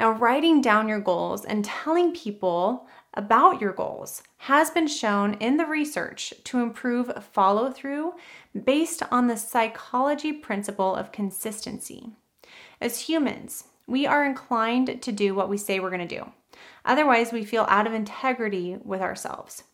Now, 0.00 0.12
writing 0.12 0.60
down 0.60 0.88
your 0.88 1.00
goals 1.00 1.44
and 1.44 1.64
telling 1.64 2.12
people 2.12 2.88
about 3.14 3.60
your 3.60 3.72
goals 3.72 4.22
has 4.38 4.70
been 4.70 4.86
shown 4.86 5.34
in 5.34 5.56
the 5.56 5.66
research 5.66 6.32
to 6.44 6.60
improve 6.60 7.12
follow 7.32 7.70
through 7.70 8.14
based 8.64 9.02
on 9.10 9.26
the 9.26 9.36
psychology 9.36 10.32
principle 10.32 10.94
of 10.94 11.12
consistency. 11.12 12.10
As 12.80 13.00
humans, 13.00 13.64
we 13.86 14.06
are 14.06 14.24
inclined 14.24 15.02
to 15.02 15.12
do 15.12 15.34
what 15.34 15.48
we 15.48 15.56
say 15.56 15.80
we're 15.80 15.90
going 15.90 16.06
to 16.06 16.16
do. 16.18 16.30
Otherwise, 16.84 17.32
we 17.32 17.44
feel 17.44 17.66
out 17.68 17.86
of 17.86 17.94
integrity 17.94 18.76
with 18.82 19.00
ourselves. 19.00 19.64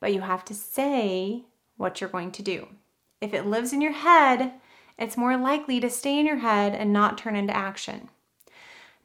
But 0.00 0.14
you 0.14 0.22
have 0.22 0.44
to 0.46 0.54
say 0.54 1.44
what 1.76 2.00
you're 2.00 2.10
going 2.10 2.32
to 2.32 2.42
do. 2.42 2.68
If 3.20 3.34
it 3.34 3.46
lives 3.46 3.72
in 3.72 3.80
your 3.80 3.92
head, 3.92 4.54
it's 4.98 5.16
more 5.16 5.36
likely 5.36 5.80
to 5.80 5.90
stay 5.90 6.18
in 6.18 6.26
your 6.26 6.38
head 6.38 6.74
and 6.74 6.92
not 6.92 7.18
turn 7.18 7.36
into 7.36 7.56
action. 7.56 8.08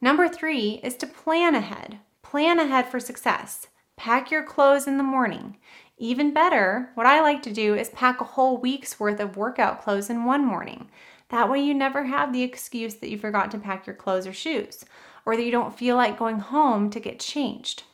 Number 0.00 0.28
three 0.28 0.80
is 0.82 0.96
to 0.96 1.06
plan 1.06 1.54
ahead. 1.54 1.98
Plan 2.36 2.58
ahead 2.58 2.86
for 2.88 3.00
success. 3.00 3.68
Pack 3.96 4.30
your 4.30 4.42
clothes 4.42 4.86
in 4.86 4.98
the 4.98 5.02
morning. 5.02 5.56
Even 5.96 6.34
better, 6.34 6.90
what 6.92 7.06
I 7.06 7.22
like 7.22 7.40
to 7.44 7.50
do 7.50 7.74
is 7.74 7.88
pack 7.88 8.20
a 8.20 8.24
whole 8.24 8.58
week's 8.58 9.00
worth 9.00 9.20
of 9.20 9.38
workout 9.38 9.80
clothes 9.80 10.10
in 10.10 10.26
one 10.26 10.44
morning. 10.44 10.90
That 11.30 11.48
way, 11.48 11.62
you 11.62 11.72
never 11.72 12.04
have 12.04 12.34
the 12.34 12.42
excuse 12.42 12.96
that 12.96 13.08
you 13.08 13.16
forgot 13.16 13.50
to 13.52 13.58
pack 13.58 13.86
your 13.86 13.96
clothes 13.96 14.26
or 14.26 14.34
shoes, 14.34 14.84
or 15.24 15.34
that 15.34 15.44
you 15.44 15.50
don't 15.50 15.78
feel 15.78 15.96
like 15.96 16.18
going 16.18 16.40
home 16.40 16.90
to 16.90 17.00
get 17.00 17.20
changed. 17.20 17.84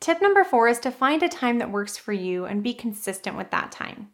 Tip 0.00 0.22
number 0.22 0.44
four 0.44 0.66
is 0.66 0.78
to 0.80 0.90
find 0.90 1.22
a 1.22 1.28
time 1.28 1.58
that 1.58 1.70
works 1.70 1.98
for 1.98 2.14
you 2.14 2.46
and 2.46 2.62
be 2.62 2.72
consistent 2.72 3.36
with 3.36 3.50
that 3.50 3.70
time. 3.70 4.08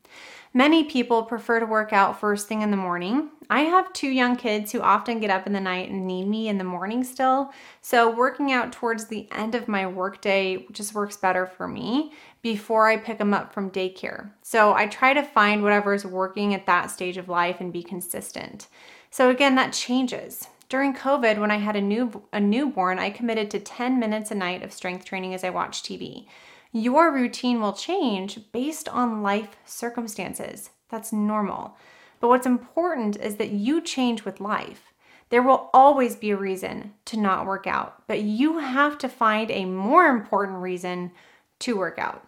Many 0.52 0.82
people 0.82 1.22
prefer 1.22 1.60
to 1.60 1.66
work 1.66 1.92
out 1.92 2.18
first 2.18 2.48
thing 2.48 2.62
in 2.62 2.72
the 2.72 2.76
morning. 2.76 3.30
I 3.50 3.60
have 3.60 3.92
two 3.92 4.08
young 4.08 4.34
kids 4.34 4.72
who 4.72 4.80
often 4.80 5.20
get 5.20 5.30
up 5.30 5.46
in 5.46 5.52
the 5.52 5.60
night 5.60 5.90
and 5.90 6.06
need 6.06 6.26
me 6.26 6.48
in 6.48 6.58
the 6.58 6.64
morning 6.64 7.04
still. 7.04 7.52
So, 7.82 8.10
working 8.10 8.50
out 8.50 8.72
towards 8.72 9.04
the 9.04 9.28
end 9.30 9.54
of 9.54 9.68
my 9.68 9.86
workday 9.86 10.66
just 10.72 10.94
works 10.94 11.16
better 11.16 11.46
for 11.46 11.68
me 11.68 12.12
before 12.42 12.88
I 12.88 12.96
pick 12.96 13.18
them 13.18 13.34
up 13.34 13.52
from 13.52 13.70
daycare. 13.70 14.30
So, 14.42 14.72
I 14.72 14.88
try 14.88 15.12
to 15.12 15.22
find 15.22 15.62
whatever 15.62 15.94
is 15.94 16.04
working 16.04 16.54
at 16.54 16.66
that 16.66 16.90
stage 16.90 17.16
of 17.16 17.28
life 17.28 17.60
and 17.60 17.72
be 17.72 17.82
consistent. 17.82 18.66
So, 19.10 19.30
again, 19.30 19.54
that 19.54 19.72
changes. 19.72 20.48
During 20.68 20.94
COVID, 20.94 21.38
when 21.38 21.52
I 21.52 21.58
had 21.58 21.76
a 21.76 21.80
new 21.80 22.24
a 22.32 22.40
newborn, 22.40 22.98
I 22.98 23.10
committed 23.10 23.50
to 23.52 23.60
10 23.60 24.00
minutes 24.00 24.30
a 24.30 24.34
night 24.34 24.62
of 24.62 24.72
strength 24.72 25.04
training 25.04 25.32
as 25.32 25.44
I 25.44 25.50
watched 25.50 25.84
TV. 25.84 26.26
Your 26.72 27.12
routine 27.12 27.60
will 27.60 27.72
change 27.72 28.40
based 28.52 28.88
on 28.88 29.22
life 29.22 29.56
circumstances. 29.64 30.70
That's 30.90 31.12
normal. 31.12 31.76
But 32.20 32.28
what's 32.28 32.46
important 32.46 33.16
is 33.16 33.36
that 33.36 33.50
you 33.50 33.80
change 33.80 34.24
with 34.24 34.40
life. 34.40 34.92
There 35.28 35.42
will 35.42 35.70
always 35.72 36.16
be 36.16 36.30
a 36.30 36.36
reason 36.36 36.94
to 37.06 37.18
not 37.18 37.46
work 37.46 37.66
out, 37.66 38.02
but 38.06 38.22
you 38.22 38.58
have 38.58 38.98
to 38.98 39.08
find 39.08 39.50
a 39.50 39.64
more 39.64 40.06
important 40.06 40.58
reason 40.58 41.12
to 41.60 41.76
work 41.76 41.98
out. 41.98 42.26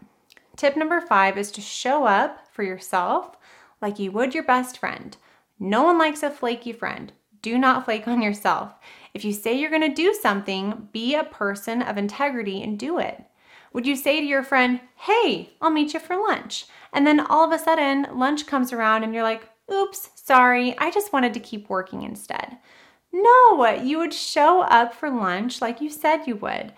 Tip 0.57 0.77
number 0.77 1.01
five 1.01 1.39
is 1.39 1.51
to 1.53 1.61
show 1.61 2.05
up 2.05 2.47
for 2.53 2.63
yourself 2.63 3.37
like 3.81 3.99
you 3.99 4.11
would 4.13 4.35
your 4.35 4.45
best 4.45 4.79
friend. 4.79 5.17
No 5.61 5.83
one 5.83 5.99
likes 5.99 6.23
a 6.23 6.31
flaky 6.31 6.73
friend. 6.73 7.13
Do 7.43 7.59
not 7.59 7.85
flake 7.85 8.09
on 8.09 8.23
yourself. 8.23 8.73
If 9.15 9.25
you 9.25 9.33
say 9.33 9.55
you're 9.55 9.71
going 9.71 9.83
to 9.83 9.89
do 9.89 10.15
something, 10.15 10.89
be 10.93 11.15
a 11.15 11.25
person 11.25 11.83
of 11.83 11.97
integrity 11.97 12.63
and 12.63 12.79
do 12.79 12.99
it. 12.99 13.25
Would 13.73 13.87
you 13.87 13.97
say 13.97 14.21
to 14.21 14.27
your 14.27 14.43
friend, 14.43 14.81
Hey, 14.97 15.51
I'll 15.61 15.71
meet 15.71 15.95
you 15.95 16.01
for 16.01 16.17
lunch? 16.17 16.67
And 16.93 17.07
then 17.07 17.21
all 17.21 17.45
of 17.45 17.53
a 17.53 17.63
sudden, 17.63 18.07
lunch 18.13 18.47
comes 18.47 18.73
around 18.73 19.05
and 19.05 19.15
you're 19.15 19.23
like, 19.23 19.49
Oops, 19.73 20.11
sorry, 20.15 20.77
I 20.79 20.91
just 20.91 21.13
wanted 21.13 21.35
to 21.35 21.41
keep 21.41 21.69
working 21.69 22.03
instead. 22.03 22.59
No, 23.13 23.67
you 23.83 23.99
would 23.99 24.15
show 24.15 24.63
up 24.63 24.95
for 24.95 25.11
lunch 25.11 25.61
like 25.61 25.81
you 25.81 25.91
said 25.91 26.27
you 26.27 26.37
would. 26.37 26.73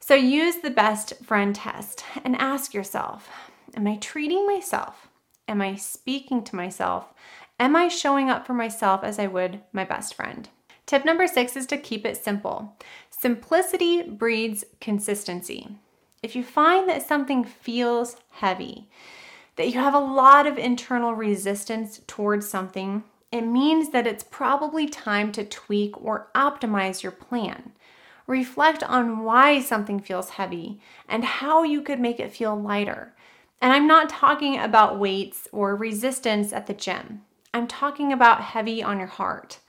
So 0.00 0.14
use 0.14 0.56
the 0.56 0.70
best 0.70 1.14
friend 1.24 1.54
test 1.54 2.04
and 2.24 2.36
ask 2.36 2.74
yourself 2.74 3.28
Am 3.74 3.86
I 3.86 3.96
treating 3.96 4.46
myself? 4.46 5.08
Am 5.48 5.60
I 5.60 5.76
speaking 5.76 6.42
to 6.44 6.56
myself? 6.56 7.12
Am 7.58 7.74
I 7.74 7.88
showing 7.88 8.28
up 8.28 8.46
for 8.46 8.52
myself 8.52 9.02
as 9.02 9.18
I 9.18 9.28
would 9.28 9.60
my 9.72 9.82
best 9.82 10.12
friend? 10.12 10.48
Tip 10.84 11.06
number 11.06 11.26
six 11.26 11.56
is 11.56 11.64
to 11.66 11.78
keep 11.78 12.04
it 12.04 12.18
simple. 12.18 12.76
Simplicity 13.08 14.02
breeds 14.02 14.64
consistency. 14.78 15.78
If 16.22 16.36
you 16.36 16.44
find 16.44 16.86
that 16.88 17.06
something 17.06 17.44
feels 17.44 18.16
heavy, 18.30 18.90
that 19.56 19.68
you 19.68 19.80
have 19.80 19.94
a 19.94 19.98
lot 19.98 20.46
of 20.46 20.58
internal 20.58 21.14
resistance 21.14 22.02
towards 22.06 22.46
something, 22.46 23.04
it 23.32 23.40
means 23.40 23.88
that 23.88 24.06
it's 24.06 24.24
probably 24.24 24.86
time 24.86 25.32
to 25.32 25.44
tweak 25.44 26.00
or 26.00 26.28
optimize 26.34 27.02
your 27.02 27.12
plan. 27.12 27.72
Reflect 28.26 28.82
on 28.82 29.24
why 29.24 29.60
something 29.60 29.98
feels 29.98 30.30
heavy 30.30 30.78
and 31.08 31.24
how 31.24 31.62
you 31.62 31.80
could 31.80 32.00
make 32.00 32.20
it 32.20 32.34
feel 32.34 32.54
lighter. 32.54 33.14
And 33.62 33.72
I'm 33.72 33.86
not 33.86 34.10
talking 34.10 34.58
about 34.58 34.98
weights 34.98 35.48
or 35.52 35.74
resistance 35.74 36.52
at 36.52 36.66
the 36.66 36.74
gym. 36.74 37.22
I'm 37.56 37.66
talking 37.66 38.12
about 38.12 38.42
heavy 38.42 38.82
on 38.82 38.98
your 38.98 39.08
heart. 39.08 39.60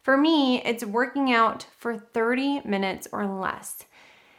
For 0.00 0.16
me, 0.16 0.62
it's 0.62 0.84
working 0.84 1.32
out 1.32 1.66
for 1.76 1.98
30 1.98 2.60
minutes 2.64 3.08
or 3.10 3.26
less. 3.26 3.84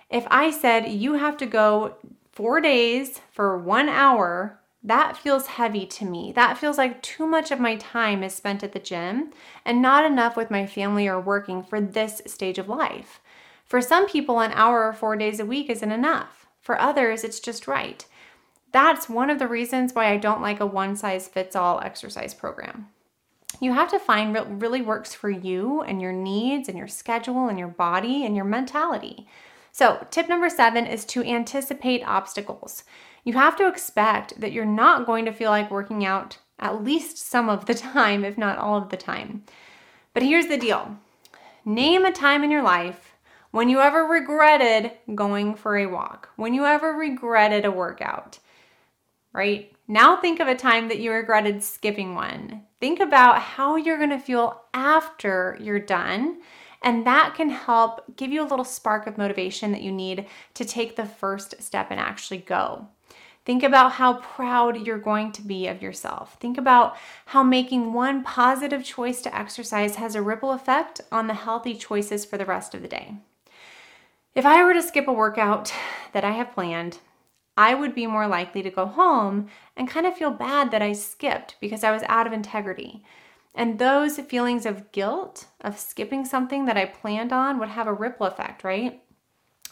If 0.10 0.25
I 0.31 0.51
said 0.51 0.88
you 0.88 1.15
have 1.15 1.36
to 1.38 1.45
go 1.45 1.98
four 2.31 2.62
days 2.62 3.19
for 3.29 3.57
one 3.57 3.89
hour, 3.89 4.62
that 4.81 5.17
feels 5.17 5.48
heavy 5.48 5.86
to 5.88 6.05
me. 6.05 6.31
That 6.31 6.57
feels 6.57 6.77
like 6.77 7.01
too 7.01 7.27
much 7.27 7.51
of 7.51 7.60
my 7.60 7.75
time 7.75 8.24
is 8.24 8.33
spent 8.33 8.63
at 8.63 8.72
the 8.72 8.79
gym 8.79 9.33
and 9.65 9.81
not 9.81 10.05
enough 10.05 10.38
with 10.38 10.50
my 10.50 10.65
family 10.65 11.05
or 11.05 11.19
working 11.19 11.62
for 11.62 11.81
this 11.81 12.22
stage 12.25 12.57
of 12.57 12.69
life. 12.69 13.19
For 13.65 13.81
some 13.81 14.07
people, 14.07 14.39
an 14.39 14.53
hour 14.53 14.88
or 14.88 14.93
four 14.93 15.17
days 15.17 15.41
a 15.41 15.45
week 15.45 15.69
isn't 15.69 15.91
enough. 15.91 16.48
For 16.62 16.79
others, 16.79 17.25
it's 17.25 17.41
just 17.41 17.67
right. 17.67 18.05
That's 18.74 19.08
one 19.08 19.30
of 19.30 19.39
the 19.39 19.48
reasons 19.48 19.94
why 19.94 20.12
I 20.12 20.18
don't 20.18 20.42
like 20.42 20.60
a 20.60 20.65
one 20.65 20.96
size 20.96 21.27
fits 21.27 21.56
all 21.56 21.80
exercise 21.80 22.34
program. 22.34 22.89
You 23.62 23.72
have 23.74 23.89
to 23.92 24.00
find 24.00 24.34
what 24.34 24.62
really 24.62 24.82
works 24.82 25.13
for 25.13 25.30
you 25.30 25.84
and 25.84 26.01
your 26.01 26.12
needs 26.12 26.68
and 26.68 26.77
your 26.77 26.88
schedule 26.88 27.48
and 27.48 27.58
your 27.58 27.68
body 27.68 28.25
and 28.25 28.36
your 28.36 28.46
mentality. 28.46 29.27
So, 29.72 30.06
tip 30.10 30.27
number 30.27 30.50
seven 30.50 30.86
is 30.86 31.06
to 31.06 31.24
anticipate 31.24 32.03
obstacles. 32.03 32.84
You 33.24 33.34
have 33.34 33.56
to 33.58 33.68
expect 33.68 34.42
that 34.42 34.51
you're 34.51 34.65
not 34.65 35.06
going 35.06 35.25
to 35.25 35.32
feel 35.32 35.51
like 35.51 35.72
working 35.72 36.03
out 36.03 36.39
at 36.60 36.84
least 36.84 37.18
some 37.18 37.50
of 37.50 37.68
the 37.68 37.74
time, 37.75 38.25
if 38.25 38.38
not 38.38 38.58
all 38.58 38.77
of 38.77 38.89
the 38.89 38.98
time. 38.98 39.44
But 40.13 40.24
here's 40.24 40.48
the 40.48 40.58
deal 40.58 40.98
name 41.63 42.06
a 42.06 42.12
time 42.12 42.44
in 42.44 42.51
your 42.51 42.63
life 42.63 43.13
when 43.51 43.70
you 43.70 43.82
ever 43.82 44.03
regretted 44.03 44.92
going 45.13 45.53
for 45.53 45.77
a 45.77 45.86
walk, 45.86 46.30
when 46.38 46.56
you 46.56 46.65
ever 46.65 46.92
regretted 46.92 47.65
a 47.65 47.72
workout, 47.72 48.39
right? 49.33 49.71
Now 49.87 50.15
think 50.15 50.39
of 50.39 50.47
a 50.47 50.55
time 50.55 50.87
that 50.87 50.99
you 50.99 51.11
regretted 51.11 51.63
skipping 51.63 52.15
one. 52.15 52.63
Think 52.79 52.99
about 52.99 53.39
how 53.39 53.75
you're 53.75 53.99
gonna 53.99 54.19
feel 54.19 54.61
after 54.73 55.57
you're 55.59 55.79
done 55.79 56.41
and 56.83 57.07
that 57.07 57.33
can 57.35 57.49
help 57.49 58.17
give 58.17 58.31
you 58.31 58.43
a 58.43 58.47
little 58.47 58.65
spark 58.65 59.07
of 59.07 59.17
motivation 59.17 59.71
that 59.71 59.81
you 59.81 59.91
need 59.91 60.27
to 60.53 60.65
take 60.65 60.95
the 60.95 61.05
first 61.05 61.61
step 61.63 61.87
and 61.89 61.99
actually 61.99 62.39
go. 62.39 62.87
Think 63.45 63.63
about 63.63 63.93
how 63.93 64.15
proud 64.15 64.85
you're 64.85 64.97
going 64.97 65.31
to 65.33 65.41
be 65.41 65.67
of 65.67 65.81
yourself. 65.81 66.37
Think 66.39 66.57
about 66.57 66.95
how 67.27 67.43
making 67.43 67.93
one 67.93 68.23
positive 68.23 68.83
choice 68.83 69.21
to 69.21 69.35
exercise 69.35 69.95
has 69.95 70.15
a 70.15 70.21
ripple 70.21 70.51
effect 70.51 71.01
on 71.11 71.27
the 71.27 71.33
healthy 71.33 71.73
choices 71.73 72.23
for 72.23 72.37
the 72.37 72.45
rest 72.45 72.73
of 72.73 72.81
the 72.81 72.87
day. 72.87 73.15
If 74.35 74.45
I 74.45 74.63
were 74.63 74.73
to 74.73 74.81
skip 74.81 75.07
a 75.07 75.13
workout 75.13 75.73
that 76.13 76.23
I 76.23 76.31
have 76.31 76.53
planned, 76.53 76.99
I 77.55 77.74
would 77.75 77.93
be 77.93 78.07
more 78.07 78.27
likely 78.27 78.63
to 78.63 78.72
go 78.72 78.86
home 78.86 79.48
and 79.77 79.88
kind 79.88 80.05
of 80.05 80.17
feel 80.17 80.31
bad 80.31 80.72
that 80.72 80.81
I 80.81 80.93
skipped 80.93 81.55
because 81.62 81.83
I 81.83 81.91
was 81.91 82.03
out 82.07 82.25
of 82.25 82.33
integrity. 82.33 83.03
And 83.55 83.77
those 83.77 84.17
feelings 84.17 84.65
of 84.65 84.91
guilt 84.91 85.45
of 85.62 85.77
skipping 85.77 86.25
something 86.25 86.65
that 86.65 86.77
I 86.77 86.86
planned 86.86 87.31
on 87.31 87.60
would 87.60 87.69
have 87.69 87.88
a 87.88 87.93
ripple 87.93 88.25
effect, 88.25 88.63
right? 88.63 89.03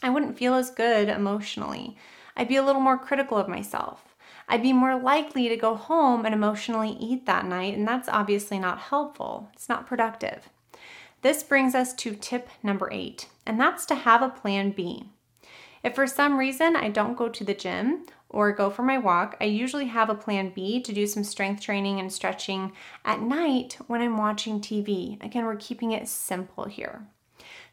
I 0.03 0.09
wouldn't 0.09 0.37
feel 0.37 0.53
as 0.53 0.69
good 0.69 1.09
emotionally. 1.09 1.97
I'd 2.35 2.47
be 2.47 2.55
a 2.55 2.63
little 2.63 2.81
more 2.81 2.97
critical 2.97 3.37
of 3.37 3.47
myself. 3.47 4.15
I'd 4.47 4.61
be 4.61 4.73
more 4.73 4.99
likely 4.99 5.47
to 5.49 5.55
go 5.55 5.75
home 5.75 6.25
and 6.25 6.35
emotionally 6.35 6.91
eat 6.99 7.25
that 7.25 7.45
night, 7.45 7.75
and 7.75 7.87
that's 7.87 8.09
obviously 8.09 8.59
not 8.59 8.79
helpful. 8.79 9.49
It's 9.53 9.69
not 9.69 9.87
productive. 9.87 10.49
This 11.21 11.43
brings 11.43 11.75
us 11.75 11.93
to 11.95 12.15
tip 12.15 12.49
number 12.61 12.89
eight, 12.91 13.27
and 13.45 13.59
that's 13.59 13.85
to 13.87 13.95
have 13.95 14.21
a 14.21 14.29
plan 14.29 14.71
B. 14.71 15.05
If 15.83 15.95
for 15.95 16.05
some 16.05 16.37
reason 16.37 16.75
I 16.75 16.89
don't 16.89 17.17
go 17.17 17.27
to 17.29 17.43
the 17.43 17.53
gym 17.53 18.05
or 18.29 18.51
go 18.51 18.69
for 18.69 18.83
my 18.83 18.97
walk, 18.97 19.35
I 19.41 19.45
usually 19.45 19.87
have 19.87 20.09
a 20.09 20.15
plan 20.15 20.51
B 20.53 20.81
to 20.81 20.93
do 20.93 21.07
some 21.07 21.23
strength 21.23 21.61
training 21.61 21.99
and 21.99 22.11
stretching 22.11 22.71
at 23.03 23.21
night 23.21 23.77
when 23.87 24.01
I'm 24.01 24.17
watching 24.17 24.61
TV. 24.61 25.23
Again, 25.23 25.45
we're 25.45 25.55
keeping 25.55 25.91
it 25.91 26.07
simple 26.07 26.65
here. 26.65 27.07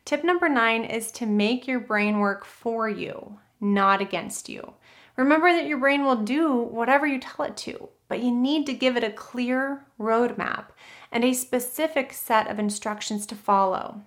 Tip 0.04 0.24
number 0.24 0.48
nine 0.48 0.84
is 0.84 1.12
to 1.12 1.26
make 1.26 1.66
your 1.66 1.80
brain 1.80 2.18
work 2.18 2.46
for 2.46 2.88
you, 2.88 3.38
not 3.60 4.00
against 4.00 4.48
you. 4.48 4.72
Remember 5.16 5.52
that 5.52 5.66
your 5.66 5.78
brain 5.78 6.04
will 6.04 6.16
do 6.16 6.54
whatever 6.54 7.06
you 7.06 7.18
tell 7.18 7.44
it 7.44 7.56
to, 7.58 7.90
but 8.08 8.22
you 8.22 8.30
need 8.30 8.64
to 8.66 8.72
give 8.72 8.96
it 8.96 9.04
a 9.04 9.10
clear 9.10 9.84
roadmap 10.00 10.66
and 11.12 11.24
a 11.24 11.34
specific 11.34 12.12
set 12.12 12.48
of 12.48 12.58
instructions 12.58 13.26
to 13.26 13.34
follow. 13.34 14.00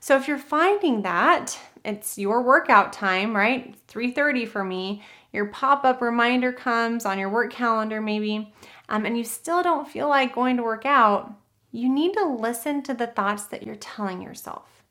So 0.00 0.16
if 0.16 0.28
you're 0.28 0.38
finding 0.38 1.02
that 1.02 1.58
it's 1.84 2.18
your 2.18 2.42
workout 2.42 2.92
time, 2.92 3.34
right? 3.34 3.74
3:30 3.86 4.44
for 4.44 4.62
me. 4.62 5.02
Your 5.32 5.46
pop-up 5.46 6.00
reminder 6.00 6.52
comes 6.52 7.04
on 7.04 7.18
your 7.18 7.28
work 7.28 7.52
calendar 7.52 8.00
maybe, 8.00 8.52
um, 8.88 9.04
and 9.04 9.16
you 9.16 9.24
still 9.24 9.62
don't 9.62 9.88
feel 9.88 10.08
like 10.08 10.34
going 10.34 10.56
to 10.56 10.62
work 10.62 10.86
out, 10.86 11.32
you 11.70 11.88
need 11.88 12.14
to 12.14 12.24
listen 12.24 12.82
to 12.82 12.94
the 12.94 13.06
thoughts 13.06 13.44
that 13.44 13.62
you're 13.62 13.76
telling 13.76 14.22
yourself. 14.22 14.82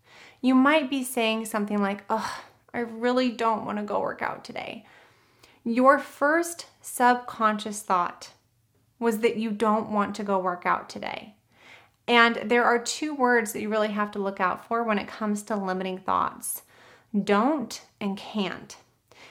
You 0.41 0.53
might 0.53 0.89
be 0.89 1.03
saying 1.03 1.45
something 1.45 1.81
like, 1.81 2.03
"Oh, 2.09 2.39
I 2.73 2.79
really 2.79 3.31
don't 3.31 3.65
want 3.65 3.79
to 3.79 3.83
go 3.83 3.99
work 3.99 4.21
out 4.21 4.43
today." 4.43 4.85
Your 5.63 5.99
first 5.99 6.67
subconscious 6.81 7.81
thought 7.81 8.31
was 8.99 9.19
that 9.19 9.37
you 9.37 9.51
don't 9.51 9.89
want 9.91 10.15
to 10.15 10.23
go 10.23 10.39
work 10.39 10.65
out 10.65 10.89
today. 10.89 11.35
And 12.07 12.37
there 12.45 12.63
are 12.63 12.79
two 12.79 13.13
words 13.13 13.51
that 13.51 13.61
you 13.61 13.69
really 13.69 13.89
have 13.89 14.11
to 14.11 14.19
look 14.19 14.39
out 14.39 14.65
for 14.67 14.83
when 14.83 14.97
it 14.97 15.07
comes 15.07 15.43
to 15.43 15.55
limiting 15.55 15.97
thoughts 15.97 16.61
don't 17.23 17.81
and 17.99 18.17
can't. 18.17 18.77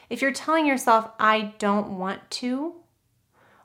If 0.08 0.22
you're 0.22 0.32
telling 0.32 0.66
yourself, 0.66 1.10
I 1.18 1.54
don't 1.58 1.98
want 1.98 2.30
to, 2.32 2.74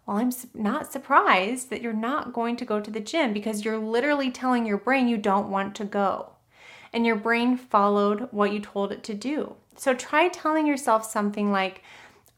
well, 0.06 0.18
I'm 0.18 0.32
not 0.53 0.91
surprised 0.91 1.70
that 1.70 1.82
you're 1.82 1.94
not 1.94 2.34
going 2.34 2.56
to 2.58 2.65
go 2.65 2.80
to 2.80 2.91
the 2.91 3.00
gym 3.00 3.34
because 3.34 3.63
you're 3.63 3.77
literally 3.77 4.32
telling 4.32 4.65
your 4.65 4.77
brain 4.77 5.08
you 5.08 5.18
don't 5.18 5.50
want 5.50 5.75
to 5.75 5.86
go. 5.86 6.32
And 6.94 7.06
your 7.06 7.15
brain 7.15 7.58
followed 7.58 8.27
what 8.32 8.51
you 8.51 8.60
told 8.60 8.91
it 8.91 9.03
to 9.03 9.13
do. 9.13 9.56
So 9.77 9.94
try 9.94 10.27
telling 10.27 10.68
yourself 10.68 11.10
something 11.10 11.51
like, 11.51 11.84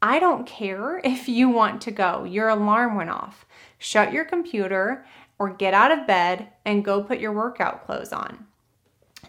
I 0.01 0.19
don't 0.19 0.45
care 0.45 0.99
if 1.03 1.27
you 1.27 1.49
want 1.49 1.81
to 1.83 1.91
go. 1.91 2.23
Your 2.23 2.49
alarm 2.49 2.95
went 2.95 3.09
off. 3.09 3.45
Shut 3.79 4.13
your 4.13 4.25
computer 4.25 5.05
or 5.43 5.49
get 5.49 5.73
out 5.73 5.91
of 5.91 6.07
bed 6.07 6.47
and 6.63 6.85
go 6.85 7.03
put 7.03 7.19
your 7.19 7.33
workout 7.33 7.85
clothes 7.85 8.13
on. 8.13 8.47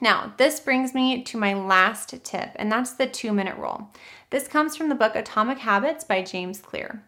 Now, 0.01 0.33
this 0.37 0.61
brings 0.61 0.95
me 0.95 1.25
to 1.25 1.37
my 1.37 1.55
last 1.55 2.23
tip, 2.23 2.51
and 2.55 2.71
that's 2.71 2.93
the 2.93 3.09
two 3.09 3.33
minute 3.33 3.57
rule. 3.57 3.91
This 4.31 4.47
comes 4.47 4.77
from 4.77 4.89
the 4.89 4.95
book 4.95 5.17
Atomic 5.17 5.59
Habits 5.59 6.05
by 6.05 6.23
James 6.23 6.61
Clear. 6.61 7.03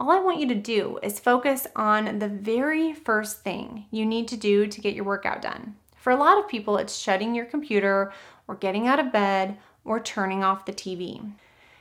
All 0.00 0.10
I 0.10 0.18
want 0.20 0.40
you 0.40 0.48
to 0.48 0.54
do 0.54 0.98
is 1.02 1.20
focus 1.20 1.66
on 1.76 2.20
the 2.20 2.28
very 2.28 2.94
first 2.94 3.42
thing 3.42 3.84
you 3.90 4.06
need 4.06 4.28
to 4.28 4.36
do 4.38 4.66
to 4.66 4.80
get 4.80 4.94
your 4.94 5.04
workout 5.04 5.42
done. 5.42 5.76
For 5.94 6.10
a 6.10 6.16
lot 6.16 6.38
of 6.38 6.48
people, 6.48 6.78
it's 6.78 6.96
shutting 6.96 7.34
your 7.34 7.44
computer 7.44 8.14
or 8.46 8.54
getting 8.54 8.86
out 8.86 8.98
of 8.98 9.12
bed 9.12 9.58
or 9.84 10.00
turning 10.00 10.42
off 10.42 10.64
the 10.64 10.72
TV. 10.72 11.32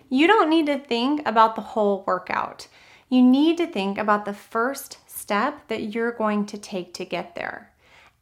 You 0.09 0.27
don't 0.27 0.49
need 0.49 0.65
to 0.65 0.77
think 0.77 1.25
about 1.25 1.55
the 1.55 1.61
whole 1.61 2.03
workout. 2.05 2.67
You 3.07 3.21
need 3.21 3.55
to 3.57 3.67
think 3.67 3.97
about 3.97 4.25
the 4.25 4.33
first 4.33 4.97
step 5.27 5.67
that 5.67 5.93
you're 5.93 6.13
going 6.13 6.45
to 6.45 6.57
take 6.57 6.93
to 6.93 7.03
get 7.03 7.35
there. 7.35 7.69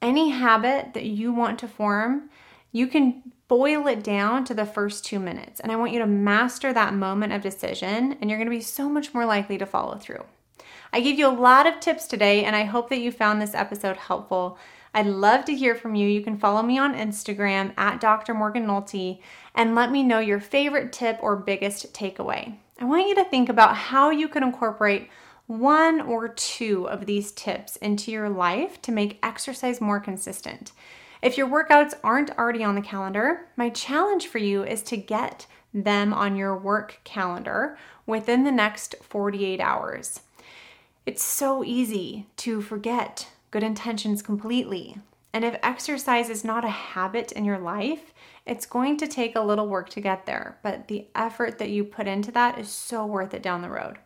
Any 0.02 0.30
habit 0.30 0.96
that 0.96 1.06
you 1.06 1.32
want 1.32 1.60
to 1.60 1.68
form, 1.68 2.32
you 2.72 2.88
can 2.88 3.22
boil 3.48 3.86
it 3.86 4.04
down 4.04 4.44
to 4.46 4.56
the 4.56 4.66
first 4.66 5.06
two 5.06 5.20
minutes. 5.20 5.60
And 5.60 5.72
I 5.72 5.76
want 5.76 5.92
you 5.92 6.00
to 6.00 6.08
master 6.08 6.74
that 6.74 6.96
moment 6.96 7.32
of 7.32 7.44
decision, 7.44 8.18
and 8.20 8.28
you're 8.28 8.40
gonna 8.40 8.50
be 8.50 8.60
so 8.60 8.90
much 8.90 9.14
more 9.14 9.24
likely 9.24 9.60
to 9.60 9.68
follow 9.68 10.00
through. 10.00 10.24
I 10.92 11.00
gave 11.00 11.20
you 11.20 11.28
a 11.28 11.30
lot 11.30 11.68
of 11.68 11.80
tips 11.80 12.08
today, 12.08 12.44
and 12.44 12.56
I 12.56 12.64
hope 12.64 12.90
that 12.90 13.02
you 13.02 13.12
found 13.12 13.40
this 13.40 13.54
episode 13.54 13.98
helpful. 13.98 14.58
I'd 14.96 15.06
love 15.06 15.46
to 15.46 15.56
hear 15.56 15.76
from 15.76 15.94
you. 15.94 16.08
You 16.08 16.22
can 16.22 16.40
follow 16.40 16.64
me 16.64 16.80
on 16.80 16.96
Instagram 16.96 17.72
at 17.78 18.02
Dr. 18.02 18.34
Morgan 18.34 18.66
Nolte 18.66 19.20
and 19.54 19.76
let 19.76 19.92
me 19.92 20.02
know 20.02 20.20
your 20.20 20.40
favorite 20.40 20.92
tip 20.92 21.20
or 21.22 21.36
biggest 21.36 21.94
takeaway. 21.94 22.56
I 22.80 22.86
want 22.86 23.08
you 23.08 23.14
to 23.14 23.26
think 23.26 23.48
about 23.48 23.76
how 23.76 24.10
you 24.10 24.28
can 24.28 24.42
incorporate 24.42 25.10
one 25.48 26.02
or 26.02 26.28
two 26.28 26.88
of 26.90 27.06
these 27.06 27.32
tips 27.32 27.76
into 27.78 28.12
your 28.12 28.30
life 28.30 28.82
to 28.82 28.92
make 28.92 29.20
exercise 29.22 29.80
more 29.80 30.00
consistent. 30.00 30.72
If 31.22 31.38
your 31.38 31.48
workouts 31.48 31.94
aren't 32.04 32.38
already 32.38 32.64
on 32.64 32.76
the 32.76 32.82
calendar, 32.82 33.48
my 33.56 33.70
challenge 33.70 34.28
for 34.28 34.38
you 34.38 34.64
is 34.64 34.82
to 34.84 34.98
get 34.98 35.48
them 35.74 36.14
on 36.14 36.36
your 36.36 36.58
work 36.58 37.00
calendar 37.04 37.78
within 38.06 38.44
the 38.44 38.52
next 38.52 38.96
48 39.02 39.60
hours. 39.60 40.22
It's 41.06 41.24
so 41.24 41.64
easy 41.64 42.28
to 42.38 42.62
forget 42.62 43.30
good 43.52 43.64
intentions 43.64 44.22
completely. 44.22 44.98
And 45.34 45.44
if 45.44 45.60
exercise 45.62 46.30
is 46.30 46.44
not 46.44 46.66
a 46.66 46.70
habit 46.70 47.32
in 47.34 47.46
your 47.46 47.60
life, 47.60 48.14
it's 48.46 48.66
going 48.66 48.98
to 48.98 49.08
take 49.08 49.36
a 49.36 49.42
little 49.42 49.68
work 49.68 49.90
to 49.90 50.02
get 50.02 50.26
there, 50.26 50.58
but 50.64 50.88
the 50.88 51.08
effort 51.14 51.58
that 51.58 51.70
you 51.70 51.84
put 51.84 52.08
into 52.08 52.32
that 52.32 52.58
is 52.58 52.70
so 52.70 53.06
worth 53.06 53.34
it 53.34 53.44
down 53.44 53.62
the 53.62 53.70
road. 53.70 53.98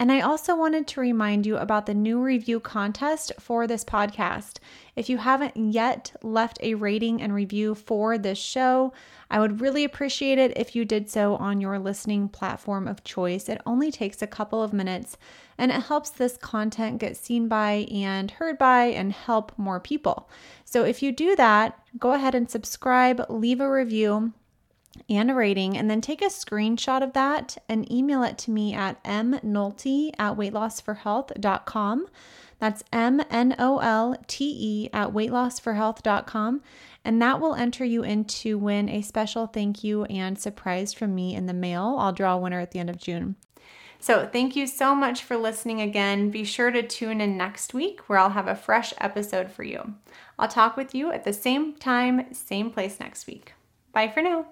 And 0.00 0.12
I 0.12 0.20
also 0.20 0.54
wanted 0.54 0.86
to 0.86 1.00
remind 1.00 1.44
you 1.44 1.56
about 1.56 1.86
the 1.86 1.94
new 1.94 2.20
review 2.20 2.60
contest 2.60 3.32
for 3.40 3.66
this 3.66 3.84
podcast. 3.84 4.58
If 4.94 5.08
you 5.08 5.18
haven't 5.18 5.56
yet 5.56 6.12
left 6.22 6.60
a 6.62 6.74
rating 6.74 7.20
and 7.20 7.34
review 7.34 7.74
for 7.74 8.16
this 8.16 8.38
show, 8.38 8.92
I 9.28 9.40
would 9.40 9.60
really 9.60 9.82
appreciate 9.82 10.38
it 10.38 10.56
if 10.56 10.76
you 10.76 10.84
did 10.84 11.10
so 11.10 11.34
on 11.36 11.60
your 11.60 11.80
listening 11.80 12.28
platform 12.28 12.86
of 12.86 13.02
choice. 13.02 13.48
It 13.48 13.60
only 13.66 13.90
takes 13.90 14.22
a 14.22 14.28
couple 14.28 14.62
of 14.62 14.72
minutes 14.72 15.16
and 15.58 15.72
it 15.72 15.82
helps 15.82 16.10
this 16.10 16.36
content 16.36 16.98
get 16.98 17.16
seen 17.16 17.48
by 17.48 17.88
and 17.90 18.30
heard 18.30 18.56
by 18.56 18.84
and 18.84 19.12
help 19.12 19.50
more 19.58 19.80
people. 19.80 20.30
So 20.64 20.84
if 20.84 21.02
you 21.02 21.10
do 21.10 21.34
that, 21.34 21.76
go 21.98 22.12
ahead 22.12 22.36
and 22.36 22.48
subscribe, 22.48 23.26
leave 23.28 23.60
a 23.60 23.68
review 23.68 24.32
and 25.08 25.30
a 25.30 25.34
rating, 25.34 25.76
and 25.76 25.90
then 25.90 26.00
take 26.00 26.22
a 26.22 26.26
screenshot 26.26 27.02
of 27.02 27.12
that 27.12 27.58
and 27.68 27.90
email 27.90 28.22
it 28.22 28.38
to 28.38 28.50
me 28.50 28.74
at 28.74 29.02
mnolte 29.04 30.10
at 30.18 30.36
weightlossforhealth.com. 30.36 32.06
That's 32.58 32.82
M 32.92 33.22
N 33.30 33.54
O 33.58 33.78
L 33.78 34.16
T 34.26 34.56
E 34.58 34.90
at 34.92 35.10
weightlossforhealth.com. 35.10 36.62
And 37.04 37.22
that 37.22 37.40
will 37.40 37.54
enter 37.54 37.84
you 37.84 38.02
into 38.02 38.58
win 38.58 38.88
a 38.88 39.02
special 39.02 39.46
thank 39.46 39.84
you 39.84 40.04
and 40.04 40.38
surprise 40.38 40.92
from 40.92 41.14
me 41.14 41.34
in 41.34 41.46
the 41.46 41.54
mail. 41.54 41.96
I'll 41.98 42.12
draw 42.12 42.34
a 42.34 42.38
winner 42.38 42.60
at 42.60 42.72
the 42.72 42.80
end 42.80 42.90
of 42.90 42.98
June. 42.98 43.36
So, 44.00 44.28
thank 44.30 44.54
you 44.54 44.68
so 44.68 44.94
much 44.94 45.24
for 45.24 45.36
listening 45.36 45.80
again. 45.80 46.30
Be 46.30 46.44
sure 46.44 46.70
to 46.70 46.86
tune 46.86 47.20
in 47.20 47.36
next 47.36 47.74
week 47.74 48.08
where 48.08 48.18
I'll 48.18 48.30
have 48.30 48.46
a 48.46 48.54
fresh 48.54 48.94
episode 48.98 49.50
for 49.50 49.64
you. 49.64 49.94
I'll 50.38 50.48
talk 50.48 50.76
with 50.76 50.94
you 50.94 51.10
at 51.10 51.24
the 51.24 51.32
same 51.32 51.74
time, 51.74 52.32
same 52.32 52.70
place 52.70 53.00
next 53.00 53.26
week. 53.26 53.54
Bye 53.92 54.08
for 54.08 54.22
now. 54.22 54.46